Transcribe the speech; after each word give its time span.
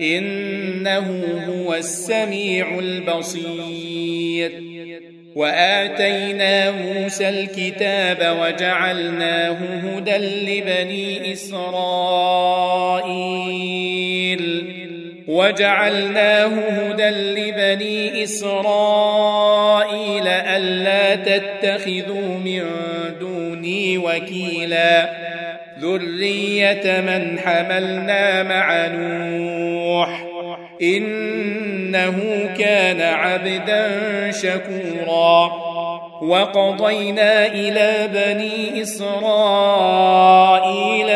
إنه 0.00 1.24
هو 1.48 1.74
السميع 1.74 2.78
البصير. 2.78 4.52
وآتينا 5.34 6.70
موسى 6.70 7.28
الكتاب 7.28 8.36
وجعلناه 8.40 9.56
هدى 9.84 10.16
لبني 10.16 11.32
إسرائيل. 11.32 11.68
وجعلناه 15.28 16.46
هدى 16.46 17.10
لبني 17.10 18.22
إسرائيل 18.22 18.68
ألا 20.28 21.14
تتخذوا 21.14 22.38
من 22.44 22.62
دوني 23.20 23.98
وكيلا. 23.98 25.27
ذرية 25.80 27.00
من 27.00 27.38
حملنا 27.38 28.42
مع 28.42 28.86
نوح 28.86 30.24
إنه 30.82 32.48
كان 32.58 33.00
عبدا 33.00 33.90
شكورا 34.30 35.68
وقضينا 36.22 37.46
إلى 37.46 38.08
بني 38.14 38.82
إسرائيل 38.82 39.94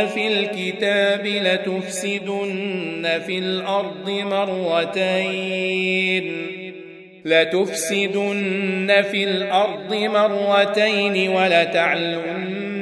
في 0.09 0.27
الكتاب 0.29 1.27
لتفسدن 1.27 3.21
في 3.27 3.39
الأرض 3.39 4.11
مرتين 4.11 5.73
لتفسدن 7.25 9.03
في 9.11 9.25
الأرض 9.25 9.95
مرتين 9.95 11.29
ولتعلن 11.29 12.72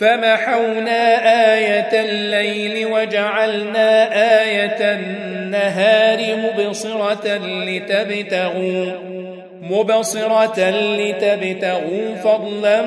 فمحونا 0.00 1.02
آية 1.54 2.00
الليل 2.00 2.86
وجعلنا 2.86 4.12
آية 4.42 4.92
النهار 4.92 6.36
مبصرة 6.36 7.36
لتبتغوا 7.66 8.92
مبصرة 9.62 10.70
لتبتغوا 10.70 12.14
فضلا 12.24 12.82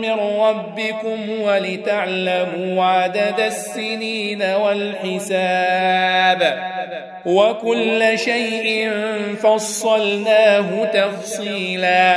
من 0.00 0.12
ربكم 0.40 1.40
ولتعلموا 1.40 2.84
عدد 2.84 3.40
السنين 3.40 4.42
والحساب 4.42 6.40
وكل 7.26 8.18
شيء 8.18 8.90
فصلناه 9.42 10.84
تفصيلا 10.84 12.16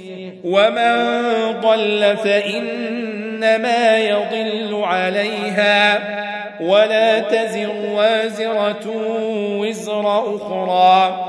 ومن 0.43 0.95
ضل 1.61 2.17
فإنما 2.17 3.97
يضل 3.97 4.81
عليها 4.83 5.99
ولا 6.61 7.19
تزر 7.19 7.71
وازرة 7.93 8.87
وزر 9.59 10.35
أخرى 10.35 11.25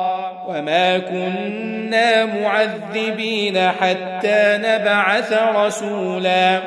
وما 0.47 0.99
كنا 0.99 2.25
معذبين 2.25 3.59
حتى 3.59 4.59
نبعث 4.63 5.33
رسولا 5.55 6.61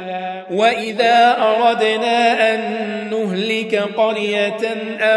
واذا 0.51 1.38
اردنا 1.42 2.54
ان 2.54 2.60
نهلك 3.10 3.75
قريه 3.98 4.57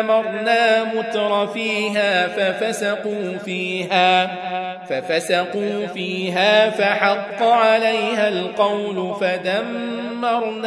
امرنا 0.00 0.84
متر 0.84 1.46
فيها 1.46 2.26
ففسقوا 2.26 3.38
فيها 3.44 4.30
ففسقوا 4.88 5.86
فيها 5.94 6.70
فحق 6.70 7.42
عليها 7.42 8.28
القول 8.28 9.16
فدمرناها 9.20 10.64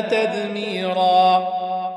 تدميرا 0.00 1.63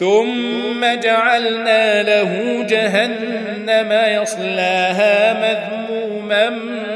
ثم 0.00 1.00
جعلنا 1.02 2.02
له 2.02 2.62
جهنم 2.68 3.92
يصلاها 4.22 5.16
مذموما 5.32 6.50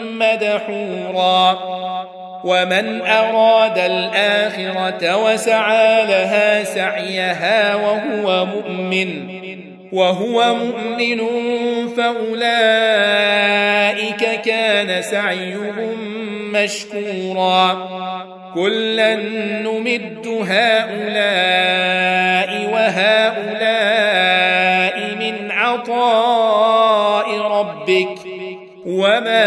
مدحورا. 0.04 1.58
ومن 2.44 3.02
أراد 3.02 3.78
الآخرة 3.78 5.16
وسعى 5.24 6.06
لها 6.06 6.64
سعيها 6.64 7.74
وهو 7.74 8.46
مؤمن. 8.46 9.08
وهو 9.92 10.54
مؤمن 10.54 11.20
فأولئك 11.96 12.40
كان 14.44 15.02
سعيهم 15.02 15.96
مشكورا. 16.52 17.88
كلا 18.54 19.14
نمد 19.62 20.26
هؤلاء 20.48 21.73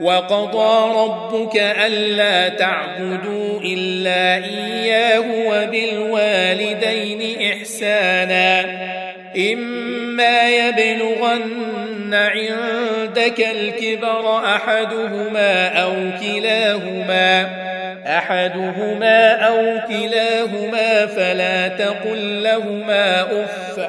وقضى 0.00 0.98
ربك 0.98 1.56
ألا 1.56 2.48
تعبدوا 2.48 3.60
إلا 3.60 4.44
إياه 4.44 5.24
وبالوالدين 5.46 7.20
إحسانا. 7.52 8.64
إما 9.36 10.48
يبلغن 10.48 12.14
عندك 12.14 13.46
الكبر 13.50 14.44
أحدهما 14.44 15.82
أو 15.82 15.92
كلاهما 16.20 17.48
أحدهما 18.06 19.32
أو 19.32 19.78
كلاهما 19.88 21.06
فلا 21.06 21.68
تقل 21.68 22.42
لهما 22.42 23.22
أف 23.22 23.88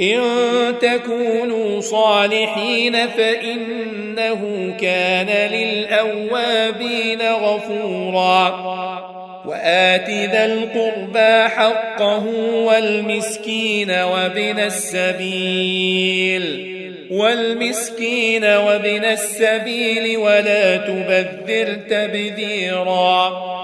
إن 0.00 0.20
تكونوا 0.80 1.80
صالحين 1.80 3.08
فإنه 3.08 4.74
كان 4.80 5.50
للأوابين 5.52 7.22
غفورا. 7.22 8.74
وآت 9.46 10.10
ذا 10.10 10.44
القربى 10.44 11.48
حقه 11.48 12.26
والمسكين 12.54 13.90
وابن 13.90 14.58
السبيل. 14.58 16.44
والمسكين 17.10 18.44
وابن 18.44 19.04
السبيل 19.04 20.16
ولا 20.16 20.76
تبذر 20.76 21.74
تبذيرا. 21.90 23.63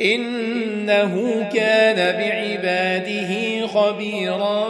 إنه 0.00 1.46
كان 1.54 1.96
بعباده 1.96 3.66
خبيرا 3.66 4.66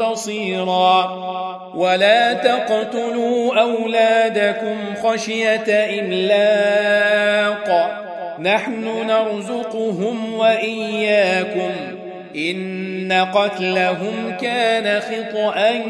بصيرا. 0.00 1.26
ولا 1.74 2.32
تقتلوا 2.32 3.60
أولادكم 3.60 4.76
خشية 5.02 6.00
إملاق. 6.00 7.68
نحن 8.40 9.06
نرزقهم 9.06 10.34
وإياكم. 10.34 11.70
إن 12.36 13.26
قتلهم 13.34 14.36
كان 14.40 15.00
خطا 15.00 15.82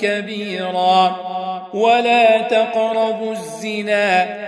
كبيرا. 0.00 1.16
ولا 1.74 2.42
تقربوا 2.42 3.32
الزنا. 3.32 4.47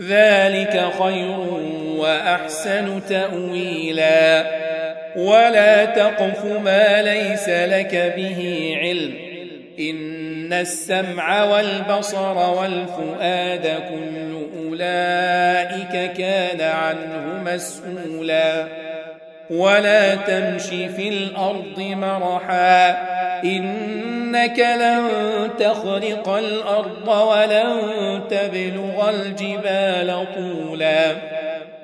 ذلك 0.00 0.84
خير 1.02 1.38
وأحسن 1.98 3.00
تأويلا. 3.08 4.44
ولا 5.16 5.84
تقف 5.84 6.44
ما 6.44 7.02
ليس 7.02 7.48
لك 7.48 8.12
به 8.16 8.72
علم. 8.80 9.14
إن 9.78 10.52
السمع 10.52 11.44
والبصر 11.44 12.36
والفؤاد 12.36 13.62
كل 13.62 14.46
أولئك 14.66 16.12
كان 16.12 16.60
عنه 16.60 17.42
مسؤولا. 17.54 18.83
ولا 19.50 20.14
تمش 20.14 20.66
في 20.66 21.08
الأرض 21.08 21.78
مرحا 21.78 22.90
إنك 23.44 24.58
لن 24.58 25.08
تخرق 25.58 26.28
الأرض 26.28 27.08
ولن 27.08 27.80
تبلغ 28.30 29.10
الجبال 29.10 30.26
طولا. 30.34 31.12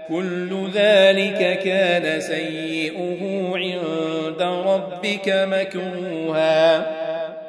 كل 0.09 0.71
ذلك 0.75 1.59
كان 1.64 2.21
سيئه 2.21 3.50
عند 3.55 4.43
ربك 4.43 5.29
مكروها. 5.29 6.87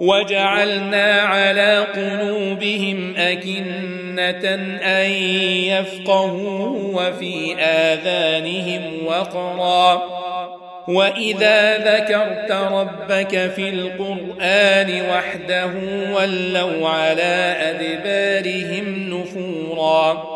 وجعلنا 0.00 1.20
على 1.20 1.86
قلوبهم 1.94 3.14
أكنة 3.16 4.54
أن 4.82 5.10
يفقهوا 5.64 6.78
وفي 6.94 7.56
آذانهم 7.58 9.06
وقرا. 9.06 10.02
وإذا 10.88 11.78
ذكرت 11.78 12.52
ربك 12.52 13.50
في 13.56 13.68
القرآن 13.68 15.02
وحده 15.10 15.70
ولوا 16.14 16.88
على 16.88 17.56
أدبارهم 17.60 19.10
نفورا. 19.10 20.35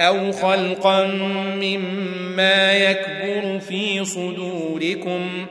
أو 0.00 0.32
خلقا 0.32 1.06
مما 1.60 2.72
يكبر 2.72 3.58
في 3.58 4.04
صدوركم 4.04 5.46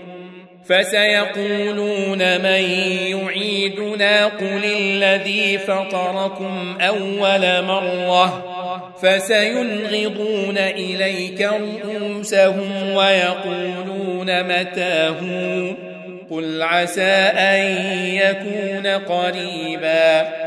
فسيقولون 0.65 2.17
من 2.17 2.63
يعيدنا 3.11 4.25
قل 4.25 4.61
الذي 4.65 5.57
فطركم 5.57 6.77
أول 6.81 7.65
مرة 7.65 8.43
فسينغضون 9.01 10.57
إليك 10.57 11.41
رؤوسهم 11.41 12.91
ويقولون 12.93 14.43
متاه 14.43 15.19
قل 16.31 16.61
عسى 16.61 17.11
أن 17.33 17.59
يكون 18.15 18.87
قريبا 18.87 20.46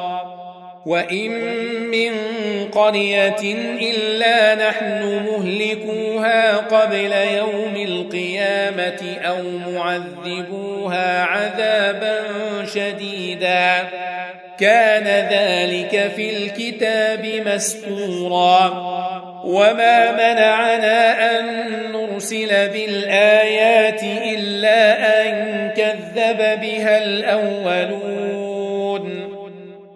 وان 0.85 1.31
من 1.91 2.11
قريه 2.71 3.55
الا 3.81 4.55
نحن 4.69 5.25
مهلكوها 5.25 6.57
قبل 6.57 7.11
يوم 7.37 7.75
القيامه 7.75 9.17
أو 9.25 9.43
معذبوها 9.71 11.23
عذابا 11.23 12.19
شديدا 12.65 13.87
كان 14.59 15.03
ذلك 15.31 16.11
في 16.15 16.37
الكتاب 16.37 17.25
مسطورا 17.45 18.91
وما 19.43 20.11
منعنا 20.11 21.39
ان 21.39 21.45
نرسل 21.91 22.47
بالايات 22.47 24.03
الا 24.03 24.97
ان 25.29 25.69
كذب 25.69 26.37
بها 26.61 27.03
الاولون 27.03 28.30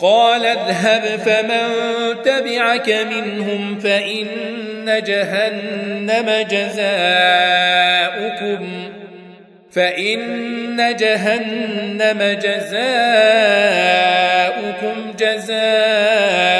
قال 0.00 0.46
اذهب 0.46 1.02
فمن 1.02 1.68
تبعك 2.24 2.88
منهم 2.88 3.78
فإن 3.78 5.02
جهنم 5.06 6.46
جزاؤكم 6.50 7.50
فإن 9.72 10.96
جهنم 10.96 12.38
جزاؤكم 12.42 12.80
جزاء 15.18 16.59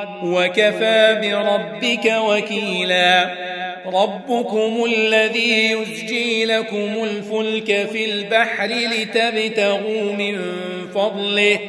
وكفى 0.23 1.19
بربك 1.21 2.13
وكيلا. 2.17 3.29
ربكم 3.85 4.85
الذي 4.85 5.71
يسجي 5.71 6.45
لكم 6.45 7.03
الفلك 7.03 7.89
في 7.91 8.05
البحر 8.05 8.67
لتبتغوا 8.67 10.13
من 10.13 10.41
فضله. 10.95 11.59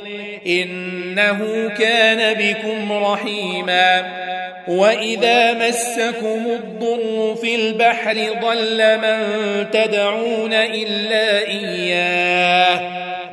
إنه 0.47 1.69
كان 1.79 2.35
بكم 2.39 2.93
رحيما. 2.93 4.23
وإذا 4.69 5.69
مسكم 5.69 6.47
الضر 6.47 7.35
في 7.41 7.55
البحر 7.55 8.15
ضل 8.43 8.99
من 8.99 9.27
تدعون 9.71 10.53
إلا 10.53 11.47
إياه. 11.49 13.02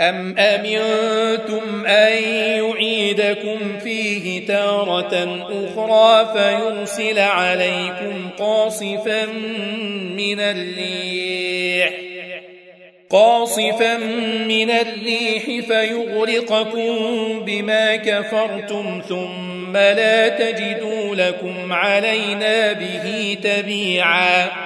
أم 0.00 0.38
أمنتم 0.38 1.86
أن 1.86 2.22
يعيدكم 2.32 3.78
فيه 3.78 4.46
تارة 4.46 5.46
أخرى 5.50 6.32
فيرسل 6.32 7.18
عليكم 7.18 8.28
قاصفا 8.38 9.26
من 10.16 10.40
الريح 10.40 11.90
قاصفا 13.10 13.96
من 14.46 14.70
الريح 14.70 15.44
فيغرقكم 15.44 16.96
بما 17.46 17.96
كفرتم 17.96 19.02
ثم 19.08 19.72
لا 19.76 20.28
تجدوا 20.28 21.14
لكم 21.14 21.72
علينا 21.72 22.72
به 22.72 23.36
تبيعا 23.42 24.65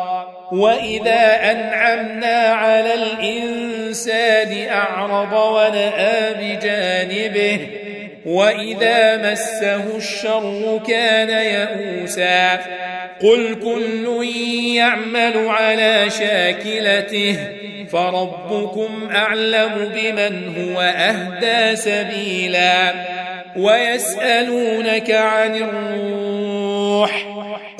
وإذا 0.51 1.51
أنعمنا 1.51 2.37
على 2.37 2.93
الإنسان 2.93 4.69
أعرض 4.69 5.33
ونأى 5.33 6.33
بجانبه 6.33 7.67
وإذا 8.25 9.31
مسه 9.31 9.97
الشر 9.97 10.81
كان 10.87 11.29
يئوسا 11.29 12.59
قل 13.21 13.55
كل 13.63 14.27
يعمل 14.75 15.47
على 15.47 16.09
شاكلته 16.09 17.37
فربكم 17.91 19.09
أعلم 19.15 19.91
بمن 19.95 20.55
هو 20.57 20.81
أهدى 20.81 21.75
سبيلا 21.75 22.93
ويسألونك 23.55 25.11
عن 25.11 25.55
الروح 25.55 27.30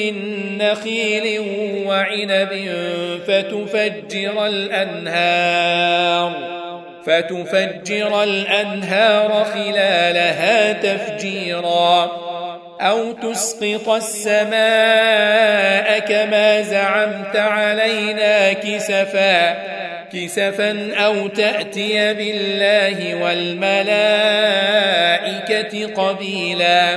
من 0.00 0.58
نخيل 0.58 1.40
وعنب 1.86 2.70
فتفجر 3.26 4.46
الأنهار 4.46 6.32
فتفجر 7.06 8.22
الأنهار 8.22 9.44
خلالها 9.44 10.72
تفجيرا 10.72 12.10
أو 12.80 13.12
تسقط 13.12 13.88
السماء 13.88 14.60
كما 15.98 16.62
زعمت 16.62 17.36
علينا 17.36 18.52
كسفا 18.52 19.56
كسفا 20.12 20.94
أو 20.94 21.26
تأتي 21.28 22.14
بالله 22.14 23.24
والملائكة 23.24 23.94
قبيلا. 25.94 26.96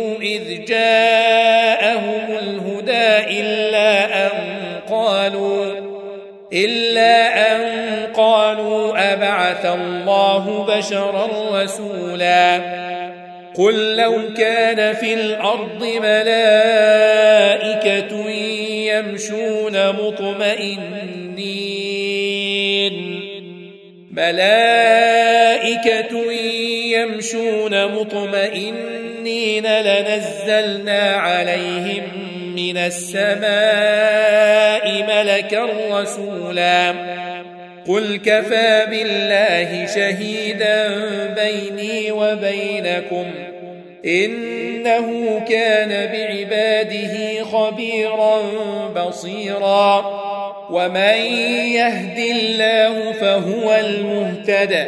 إذ 0.35 0.65
جاءهم 0.65 2.37
الهدى 2.41 3.39
إلا 3.39 4.25
أن 4.27 4.31
قالوا 4.89 5.91
إلا 6.53 7.51
أن 7.55 7.61
قالوا 8.13 9.13
أبعث 9.13 9.65
الله 9.65 10.65
بشرا 10.65 11.27
رسولا 11.63 12.61
قل 13.55 13.95
لو 13.95 14.33
كان 14.37 14.93
في 14.93 15.13
الأرض 15.13 15.83
ملائكة 16.03 17.11
يمشون 18.91 19.89
مطمئنين 19.89 21.41
ملائكة 24.11 25.11
يمشون 26.91 27.85
مطمئنين 27.85 29.00
لنزلنا 29.61 30.99
عليهم 31.15 32.03
من 32.55 32.77
السماء 32.77 33.43
ملكا 35.03 35.67
رسولا. 35.91 36.93
قل 37.87 38.19
كفى 38.25 38.85
بالله 38.89 39.85
شهيدا 39.85 40.87
بيني 41.35 42.11
وبينكم. 42.11 43.25
إنه 44.05 45.39
كان 45.49 46.11
بعباده 46.11 47.43
خبيرا 47.43 48.41
بصيرا. 48.95 50.21
ومن 50.69 51.17
يهد 51.75 52.17
الله 52.17 53.11
فهو 53.11 53.75
المهتد. 53.75 54.87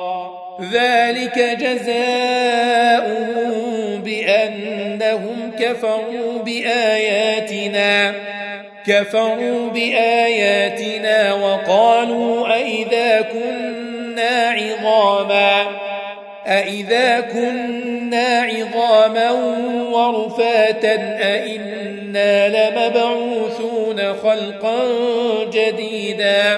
ذلك 0.61 1.39
جزاؤهم 1.59 3.21
بأنهم 4.03 5.51
كفروا 5.59 6.43
بآياتنا 6.45 8.13
كفروا 8.85 9.69
بآياتنا 9.69 11.33
وقالوا 11.33 12.53
أئذا 12.53 13.21
كنا 13.21 14.49
عظاما 14.49 15.67
أئذا 16.47 17.19
كنا 17.19 18.41
عظاما 18.41 19.31
ورفاتا 19.91 20.95
أئنا 21.33 22.47
لمبعوثون 22.47 24.13
خلقا 24.13 24.79
جديدا. 25.53 26.57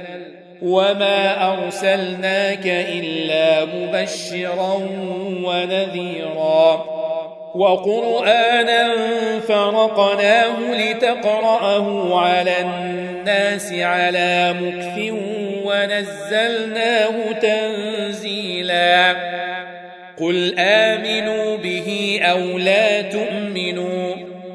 وما 0.61 1.53
أرسلناك 1.53 2.65
إلا 2.65 3.65
مبشرا 3.65 4.73
ونذيرا 5.43 6.85
وقرآنا 7.55 8.93
فرقناه 9.47 10.59
لتقرأه 10.71 12.19
على 12.19 12.53
الناس 12.61 13.73
على 13.73 14.55
مكف 14.61 15.13
ونزلناه 15.65 17.31
تنزيلا 17.41 19.15
قل 20.19 20.55
آمنوا 20.59 21.57
به 21.57 22.19
أو 22.23 22.57
لا 22.57 23.01
تؤمنوا 23.01 24.10